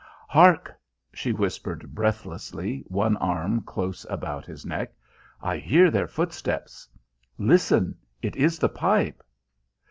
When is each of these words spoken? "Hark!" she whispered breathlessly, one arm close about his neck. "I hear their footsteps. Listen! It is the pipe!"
"Hark!" 0.29 0.73
she 1.13 1.31
whispered 1.31 1.93
breathlessly, 1.93 2.83
one 2.87 3.17
arm 3.17 3.61
close 3.61 4.03
about 4.09 4.47
his 4.47 4.65
neck. 4.65 4.95
"I 5.43 5.57
hear 5.57 5.91
their 5.91 6.07
footsteps. 6.07 6.89
Listen! 7.37 7.95
It 8.19 8.35
is 8.35 8.57
the 8.57 8.69
pipe!" 8.69 9.21